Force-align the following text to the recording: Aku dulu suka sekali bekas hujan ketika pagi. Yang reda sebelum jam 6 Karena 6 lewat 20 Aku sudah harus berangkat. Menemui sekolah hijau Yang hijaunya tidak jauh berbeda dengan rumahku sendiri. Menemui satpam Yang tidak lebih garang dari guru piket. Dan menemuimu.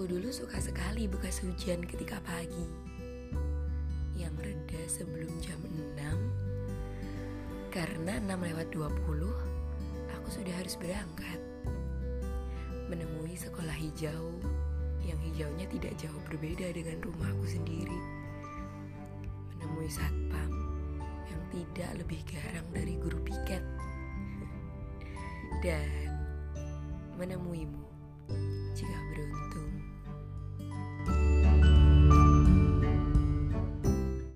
Aku 0.00 0.08
dulu 0.08 0.32
suka 0.32 0.56
sekali 0.56 1.04
bekas 1.04 1.44
hujan 1.44 1.84
ketika 1.84 2.24
pagi. 2.24 2.64
Yang 4.16 4.32
reda 4.40 4.82
sebelum 4.88 5.28
jam 5.44 5.60
6 5.60 7.68
Karena 7.68 8.16
6 8.24 8.32
lewat 8.32 8.72
20 8.72 8.96
Aku 10.16 10.28
sudah 10.32 10.56
harus 10.56 10.80
berangkat. 10.80 11.36
Menemui 12.88 13.36
sekolah 13.36 13.76
hijau 13.76 14.40
Yang 15.04 15.20
hijaunya 15.20 15.68
tidak 15.68 15.92
jauh 16.00 16.20
berbeda 16.32 16.72
dengan 16.72 17.04
rumahku 17.04 17.44
sendiri. 17.44 18.00
Menemui 19.52 19.92
satpam 19.92 20.48
Yang 21.28 21.42
tidak 21.52 21.90
lebih 22.00 22.20
garang 22.24 22.68
dari 22.72 22.96
guru 22.96 23.20
piket. 23.20 23.60
Dan 25.60 26.08
menemuimu. 27.20 27.99